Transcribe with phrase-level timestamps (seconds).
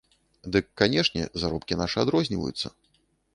[0.53, 2.67] Дык, канешне, заробкі нашы адрозніваюцца!